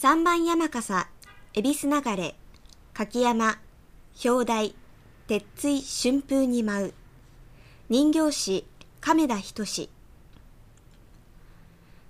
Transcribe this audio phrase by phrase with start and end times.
[0.00, 1.08] 三番山笠、
[1.54, 2.36] 恵比寿流れ、
[2.94, 3.58] 柿山、
[4.24, 4.76] 表題、
[5.26, 6.94] 鉄槌春風に舞う、
[7.88, 8.64] 人形師、
[9.00, 9.64] 亀田仁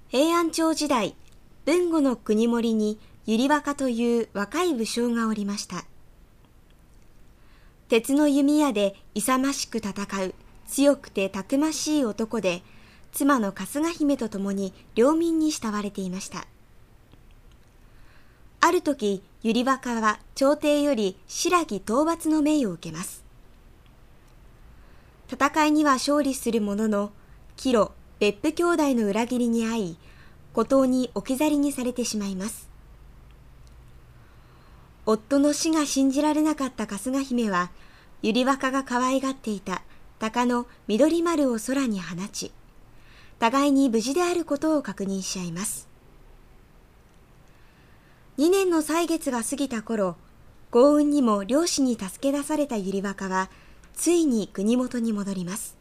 [0.08, 1.16] 平安朝時代、
[1.64, 5.86] 豊後の国森に百合若という若い武将がおりました。
[7.88, 9.92] 鉄の弓矢で勇ましく戦
[10.26, 10.34] う
[10.66, 12.60] 強くてたくましい男で、
[13.12, 16.46] 妻の春日姫と共に領民に慕われていました。
[18.68, 23.24] ある時、百合若は朝廷より白木討伐の命を受けます。
[25.32, 27.10] 戦いには勝利するものの、
[27.56, 29.96] 帰路、別府兄弟の裏切りに遭い、
[30.52, 32.68] 孤島に置き去りにされてしまいます。
[35.06, 37.70] 夫の死が信じられなかった春日姫は、
[38.22, 39.80] 百合若が可愛がっていた
[40.18, 42.52] 鷹の緑丸を空に放ち、
[43.38, 45.87] 互いに無事であることを確認し合います。
[48.38, 50.14] 2年の歳月が過ぎた頃、
[50.70, 53.50] 幸運にも漁師に助け出された百合若は、
[53.94, 55.76] ついに国元に戻ります。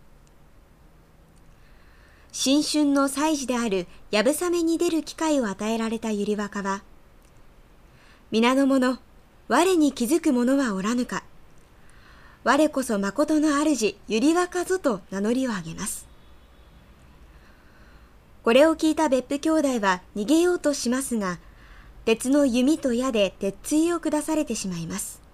[2.31, 6.81] 新春の祭事であるやぶさめに出る機会を与えられた百合若は、
[8.31, 8.97] 皆の者、
[9.49, 11.23] 我に気づく者はおらぬか。
[12.43, 16.07] 我こそ誠の主、百合若ぞと名乗りを上げます。
[18.41, 21.37] これを聞いた別府兄弟は逃げようとしますが、
[22.07, 25.26] 鉄の弓と矢で鉄槌を下されてしまいます。